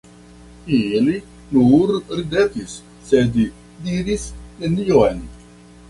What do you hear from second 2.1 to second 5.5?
ridetis, sed diris nenion.